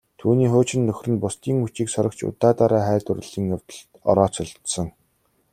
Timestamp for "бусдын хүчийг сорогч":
1.23-2.19